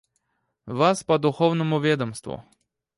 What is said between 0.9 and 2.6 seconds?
по духовному ведомству.